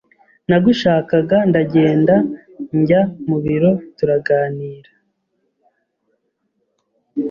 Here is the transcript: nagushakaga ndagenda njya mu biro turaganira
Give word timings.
nagushakaga 0.49 1.37
ndagenda 1.49 2.15
njya 2.79 3.01
mu 3.27 3.37
biro 3.43 3.71
turaganira 3.97 4.91